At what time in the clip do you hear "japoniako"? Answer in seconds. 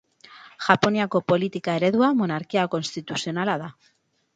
0.67-1.21